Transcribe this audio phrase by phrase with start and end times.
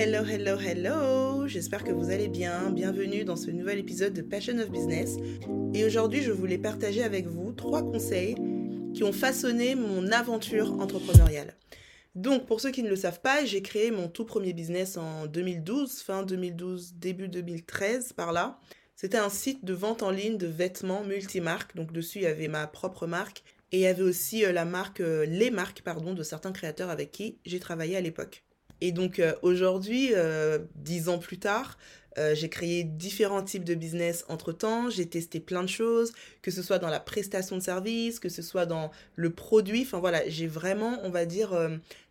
[0.00, 2.70] Hello, hello, hello J'espère que vous allez bien.
[2.70, 5.16] Bienvenue dans ce nouvel épisode de Passion of Business.
[5.74, 8.36] Et aujourd'hui, je voulais partager avec vous trois conseils
[8.94, 11.56] qui ont façonné mon aventure entrepreneuriale.
[12.14, 15.26] Donc, pour ceux qui ne le savent pas, j'ai créé mon tout premier business en
[15.26, 18.60] 2012, fin 2012, début 2013, par là.
[18.94, 21.74] C'était un site de vente en ligne de vêtements multimarques.
[21.74, 23.42] Donc, dessus, il y avait ma propre marque
[23.72, 26.88] et il y avait aussi euh, la marque, euh, les marques, pardon, de certains créateurs
[26.88, 28.44] avec qui j'ai travaillé à l'époque.
[28.80, 30.12] Et donc euh, aujourd'hui,
[30.76, 31.78] dix ans plus tard,
[32.34, 34.90] j'ai créé différents types de business entre temps.
[34.90, 36.12] J'ai testé plein de choses,
[36.42, 39.82] que ce soit dans la prestation de service, que ce soit dans le produit.
[39.82, 41.56] Enfin voilà, j'ai vraiment, on va dire,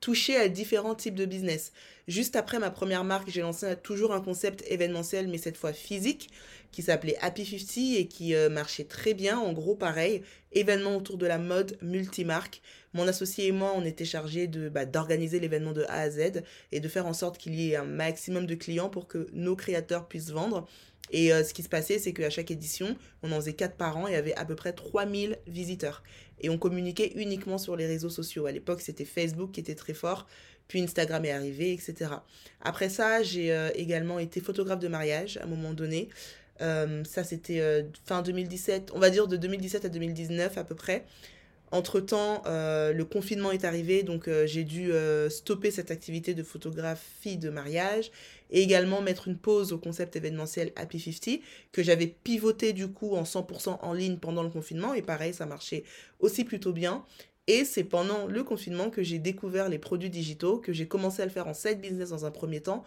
[0.00, 1.72] touché à différents types de business.
[2.10, 6.28] Juste après ma première marque, j'ai lancé toujours un concept événementiel, mais cette fois physique,
[6.72, 9.38] qui s'appelait Happy 50 et qui euh, marchait très bien.
[9.38, 12.62] En gros, pareil, événement autour de la mode multimarque.
[12.94, 16.42] Mon associé et moi, on était chargés de bah, d'organiser l'événement de A à Z
[16.72, 19.54] et de faire en sorte qu'il y ait un maximum de clients pour que nos
[19.54, 20.66] créateurs puissent vendre.
[21.12, 23.96] Et euh, ce qui se passait, c'est qu'à chaque édition, on en faisait 4 par
[23.96, 26.02] an et il y avait à peu près 3000 visiteurs.
[26.40, 28.46] Et on communiquait uniquement sur les réseaux sociaux.
[28.46, 30.26] À l'époque, c'était Facebook qui était très fort,
[30.70, 32.12] puis Instagram est arrivé, etc.
[32.60, 36.08] Après ça, j'ai euh, également été photographe de mariage à un moment donné.
[36.60, 41.04] Euh, ça, c'était fin 2017, on va dire de 2017 à 2019 à peu près.
[41.72, 46.42] Entre-temps, euh, le confinement est arrivé, donc euh, j'ai dû euh, stopper cette activité de
[46.42, 48.10] photographie de mariage
[48.50, 53.14] et également mettre une pause au concept événementiel Happy 50 que j'avais pivoté du coup
[53.14, 55.84] en 100% en ligne pendant le confinement et pareil, ça marchait
[56.18, 57.04] aussi plutôt bien.
[57.52, 61.24] Et c'est pendant le confinement que j'ai découvert les produits digitaux, que j'ai commencé à
[61.24, 62.84] le faire en side business dans un premier temps.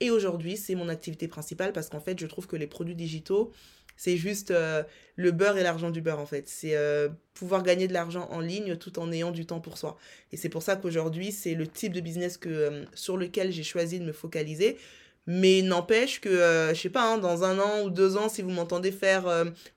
[0.00, 3.52] Et aujourd'hui, c'est mon activité principale parce qu'en fait, je trouve que les produits digitaux,
[3.98, 4.82] c'est juste euh,
[5.16, 6.48] le beurre et l'argent du beurre en fait.
[6.48, 9.98] C'est euh, pouvoir gagner de l'argent en ligne tout en ayant du temps pour soi.
[10.32, 14.00] Et c'est pour ça qu'aujourd'hui, c'est le type de business euh, sur lequel j'ai choisi
[14.00, 14.78] de me focaliser.
[15.26, 18.50] Mais n'empêche que, je sais pas, hein, dans un an ou deux ans, si vous
[18.50, 19.24] m'entendez faire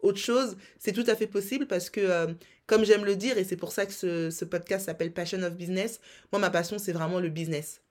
[0.00, 2.34] autre chose, c'est tout à fait possible parce que,
[2.66, 5.54] comme j'aime le dire, et c'est pour ça que ce, ce podcast s'appelle Passion of
[5.54, 6.00] Business,
[6.32, 7.83] moi, ma passion, c'est vraiment le business.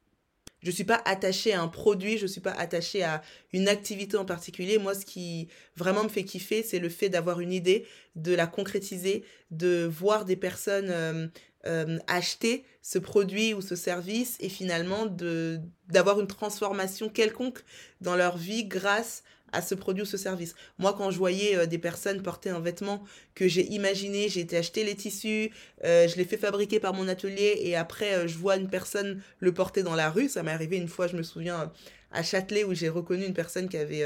[0.63, 4.25] Je suis pas attachée à un produit, je suis pas attachée à une activité en
[4.25, 4.77] particulier.
[4.77, 7.85] Moi, ce qui vraiment me fait kiffer, c'est le fait d'avoir une idée,
[8.15, 11.27] de la concrétiser, de voir des personnes euh,
[11.65, 15.05] euh, acheter ce produit ou ce service et finalement
[15.87, 17.63] d'avoir une transformation quelconque
[18.01, 19.23] dans leur vie grâce
[19.53, 20.55] à ce produit ou ce service.
[20.79, 23.03] Moi, quand je voyais euh, des personnes porter un vêtement
[23.35, 25.51] que j'ai imaginé, j'ai été acheter les tissus,
[25.85, 29.21] euh, je l'ai fait fabriquer par mon atelier et après euh, je vois une personne
[29.39, 30.27] le porter dans la rue.
[30.27, 31.71] Ça m'est arrivé une fois, je me souviens,
[32.11, 34.03] à Châtelet où j'ai reconnu une personne qui avait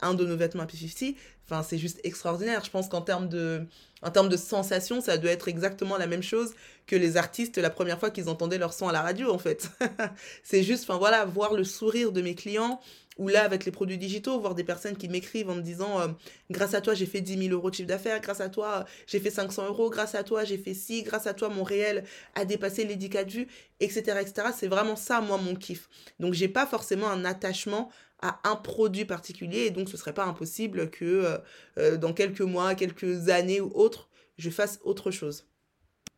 [0.00, 1.16] un de nos vêtements à P50.
[1.44, 2.62] Enfin, c'est juste extraordinaire.
[2.64, 3.66] Je pense qu'en termes de,
[4.02, 6.52] en termes de sensation, ça doit être exactement la même chose
[6.86, 9.70] que les artistes la première fois qu'ils entendaient leur son à la radio, en fait.
[10.44, 12.80] c'est juste, enfin voilà, voir le sourire de mes clients,
[13.18, 16.08] ou là, avec les produits digitaux, voir des personnes qui m'écrivent en me disant euh,
[16.50, 19.20] Grâce à toi, j'ai fait 10 000 euros de chiffre d'affaires, grâce à toi, j'ai
[19.20, 22.44] fait 500 euros, grâce à toi, j'ai fait ci, grâce à toi, mon réel a
[22.44, 23.48] dépassé les 10 de vues,
[23.80, 24.18] etc.
[24.20, 24.48] etc.
[24.56, 25.88] C'est vraiment ça, moi, mon kiff.
[26.20, 27.90] Donc, j'ai pas forcément un attachement
[28.20, 31.38] à un produit particulier et donc ce serait pas impossible que euh,
[31.78, 34.08] euh, dans quelques mois, quelques années ou autres,
[34.38, 35.46] je fasse autre chose.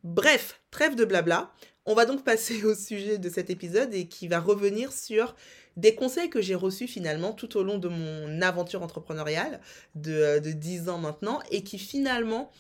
[0.03, 1.53] Bref, trêve de blabla.
[1.87, 5.35] On va donc passer au sujet de cet épisode et qui va revenir sur
[5.77, 9.61] des conseils que j'ai reçus finalement tout au long de mon aventure entrepreneuriale
[9.95, 12.51] de, euh, de 10 ans maintenant et qui finalement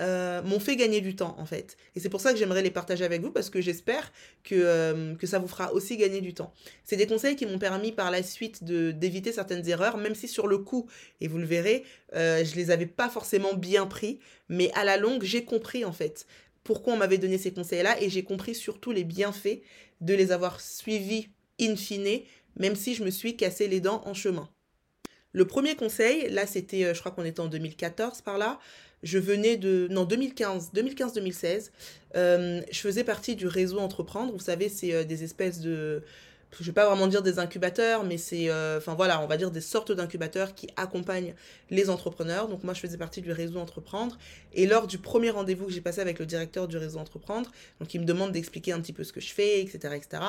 [0.00, 1.76] euh, m'ont fait gagner du temps en fait.
[1.94, 4.12] Et c'est pour ça que j'aimerais les partager avec vous parce que j'espère
[4.44, 6.54] que, euh, ça vous fera aussi gagner du temps.
[6.84, 10.46] C'est des conseils qui m'ont permis par la suite d'éviter certaines erreurs, même si sur
[10.46, 10.88] le coup,
[11.20, 14.96] et vous le verrez, euh, je les avais pas forcément bien pris, mais à la
[14.96, 16.26] longue, j'ai compris en fait
[16.64, 19.60] pourquoi on m'avait donné ces conseils-là et j'ai compris surtout les bienfaits
[20.00, 21.28] de les avoir suivis
[21.60, 22.22] in fine,
[22.56, 24.48] même si je me suis cassé les dents en chemin.
[25.32, 28.58] Le premier conseil, là c'était, je crois qu'on était en 2014 par là,
[29.02, 29.88] je venais de...
[29.90, 31.70] Non, 2015, 2015-2016,
[32.16, 34.32] euh, je faisais partie du réseau Entreprendre.
[34.32, 36.02] Vous savez, c'est euh, des espèces de...
[36.58, 38.50] Je vais pas vraiment dire des incubateurs, mais c'est...
[38.50, 41.34] Euh, enfin voilà, on va dire des sortes d'incubateurs qui accompagnent
[41.70, 42.48] les entrepreneurs.
[42.48, 44.18] Donc moi, je faisais partie du réseau Entreprendre.
[44.52, 47.94] Et lors du premier rendez-vous que j'ai passé avec le directeur du réseau Entreprendre, donc
[47.94, 49.94] il me demande d'expliquer un petit peu ce que je fais, etc.
[49.94, 50.22] etc.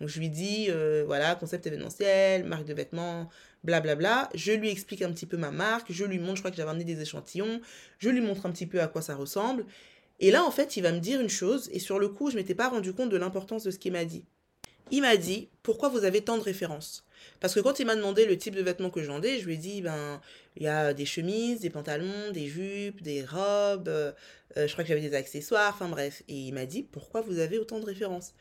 [0.00, 0.68] Donc je lui dis,
[1.06, 3.30] voilà, concept événementiel, marque de vêtements,
[3.64, 4.28] blablabla.
[4.34, 6.70] Je lui explique un petit peu ma marque, je lui montre, je crois que j'avais
[6.70, 7.60] amené des échantillons,
[7.98, 9.64] je lui montre un petit peu à quoi ça ressemble.
[10.20, 12.36] Et là, en fait, il va me dire une chose, et sur le coup, je
[12.36, 14.24] m'étais pas rendu compte de l'importance de ce qu'il m'a dit.
[14.92, 17.04] Il m'a dit, pourquoi vous avez tant de références?
[17.40, 19.54] Parce que quand il m'a demandé le type de vêtements que je vendais, je lui
[19.54, 20.20] ai dit, ben,
[20.54, 24.12] il y a des chemises, des pantalons, des jupes, des robes, euh,
[24.54, 26.22] je crois que j'avais des accessoires, enfin bref.
[26.28, 28.34] Et il m'a dit, pourquoi vous avez autant de références?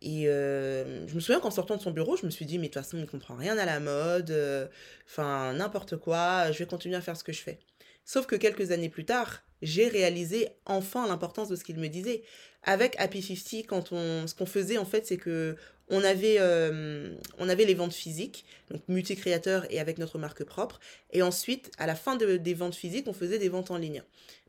[0.00, 2.68] Et euh, je me souviens qu'en sortant de son bureau, je me suis dit, mais
[2.68, 4.66] de toute façon, il ne comprend rien à la mode, euh,
[5.06, 7.58] enfin, n'importe quoi, je vais continuer à faire ce que je fais.
[8.06, 12.22] Sauf que quelques années plus tard, j'ai réalisé enfin l'importance de ce qu'il me disait.
[12.64, 15.56] Avec Happy 50, quand on, ce qu'on faisait en fait, c'est que
[15.90, 20.80] on avait, euh, on avait les ventes physiques, donc multi-créateurs et avec notre marque propre.
[21.12, 24.02] Et ensuite, à la fin des ventes physiques, on faisait des ventes en ligne.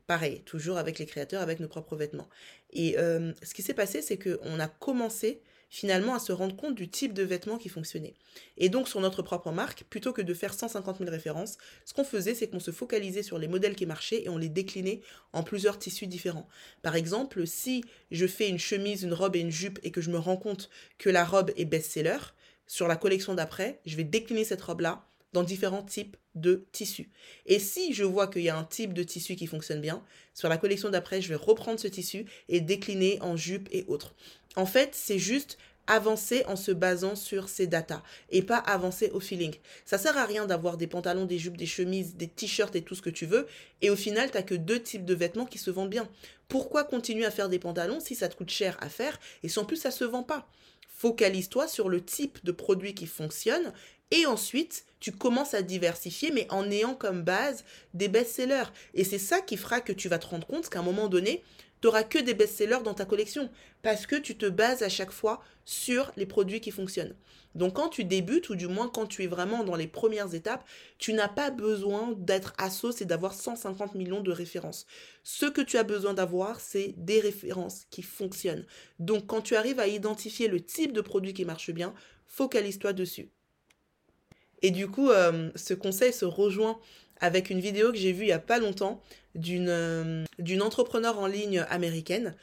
[0.06, 2.28] Pareil, toujours avec les créateurs, avec nos propres vêtements.
[2.72, 6.74] Et euh, ce qui s'est passé, c'est qu'on a commencé finalement à se rendre compte
[6.74, 8.14] du type de vêtements qui fonctionnait.
[8.56, 12.04] Et donc sur notre propre marque, plutôt que de faire 150 000 références, ce qu'on
[12.04, 15.00] faisait, c'est qu'on se focalisait sur les modèles qui marchaient et on les déclinait
[15.32, 16.48] en plusieurs tissus différents.
[16.82, 20.10] Par exemple, si je fais une chemise, une robe et une jupe et que je
[20.10, 22.18] me rends compte que la robe est best-seller,
[22.66, 27.10] sur la collection d'après, je vais décliner cette robe-là dans différents types de tissus.
[27.46, 30.02] Et si je vois qu'il y a un type de tissu qui fonctionne bien,
[30.34, 34.14] sur la collection d'après, je vais reprendre ce tissu et décliner en jupe et autres.
[34.56, 39.20] En fait, c'est juste avancer en se basant sur ces datas et pas avancer au
[39.20, 39.54] feeling.
[39.84, 42.94] Ça sert à rien d'avoir des pantalons, des jupes, des chemises, des t-shirts et tout
[42.94, 43.46] ce que tu veux
[43.82, 46.08] et au final, tu que deux types de vêtements qui se vendent bien.
[46.48, 49.64] Pourquoi continuer à faire des pantalons si ça te coûte cher à faire et en
[49.64, 50.48] plus ça se vend pas?
[50.88, 53.72] Focalise-toi sur le type de produit qui fonctionne
[54.12, 58.70] et ensuite, tu commences à diversifier, mais en ayant comme base des best-sellers.
[58.94, 61.42] Et c'est ça qui fera que tu vas te rendre compte qu'à un moment donné,
[61.84, 63.50] n'auras que des best-sellers dans ta collection.
[63.82, 67.14] Parce que tu te bases à chaque fois sur les produits qui fonctionnent.
[67.56, 70.64] Donc quand tu débutes, ou du moins quand tu es vraiment dans les premières étapes,
[70.98, 74.86] tu n'as pas besoin d'être à sauce et d'avoir 150 millions de références.
[75.24, 78.66] Ce que tu as besoin d'avoir, c'est des références qui fonctionnent.
[78.98, 81.94] Donc quand tu arrives à identifier le type de produit qui marche bien,
[82.26, 83.30] focalise-toi dessus.
[84.60, 86.78] Et du coup, euh, ce conseil se rejoint
[87.20, 89.02] avec une vidéo que j'ai vue il n'y a pas longtemps
[89.34, 92.34] d'une euh, d'une entrepreneur en ligne américaine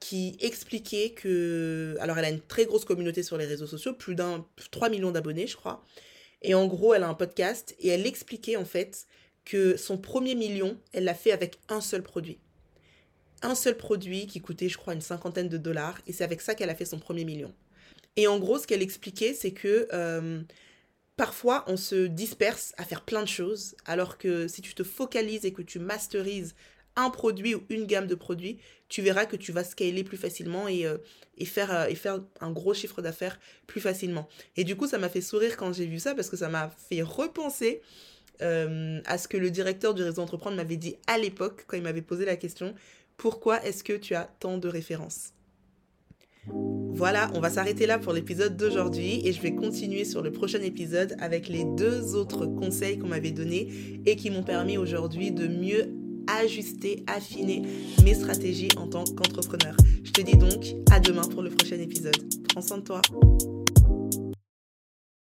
[0.00, 1.96] qui expliquait que...
[2.00, 5.12] Alors elle a une très grosse communauté sur les réseaux sociaux, plus d'un 3 millions
[5.12, 5.84] d'abonnés je crois.
[6.42, 9.06] Et en gros, elle a un podcast et elle expliquait en fait
[9.44, 12.38] que son premier million, elle l'a fait avec un seul produit.
[13.42, 16.00] Un seul produit qui coûtait, je crois, une cinquantaine de dollars.
[16.06, 17.52] Et c'est avec ça qu'elle a fait son premier million.
[18.16, 20.42] Et en gros, ce qu'elle expliquait, c'est que euh,
[21.16, 25.44] parfois on se disperse à faire plein de choses, alors que si tu te focalises
[25.44, 26.54] et que tu masterises
[26.96, 30.68] un produit ou une gamme de produits, tu verras que tu vas scaler plus facilement
[30.68, 30.98] et, euh,
[31.44, 34.28] faire, euh, faire un gros chiffre d'affaires plus facilement.
[34.56, 36.70] Et du coup, ça m'a fait sourire quand j'ai vu ça parce que ça m'a
[36.88, 37.80] fait repenser
[38.42, 41.82] euh, à ce que le directeur du réseau Entreprendre m'avait dit à l'époque quand il
[41.82, 42.74] m'avait posé la question,
[43.16, 45.32] pourquoi est-ce que tu as tant de références?
[46.46, 50.60] Voilà, on va s'arrêter là pour l'épisode d'aujourd'hui et je vais continuer sur le prochain
[50.60, 55.48] épisode avec les deux autres conseils qu'on m'avait donnés et qui m'ont permis aujourd'hui de
[55.48, 55.94] mieux
[56.28, 57.62] ajuster, affiner
[58.04, 59.76] mes stratégies en tant qu'entrepreneur.
[60.04, 62.16] Je te dis donc à demain pour le prochain épisode.
[62.48, 63.02] Prends soin de toi.